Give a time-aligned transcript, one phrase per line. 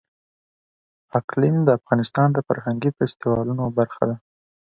[1.19, 4.15] اقلیم د افغانستان د فرهنګي فستیوالونو برخه ده.